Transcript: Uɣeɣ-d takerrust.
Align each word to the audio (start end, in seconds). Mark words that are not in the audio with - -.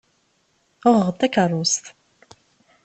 Uɣeɣ-d 0.89 1.17
takerrust. 1.19 1.85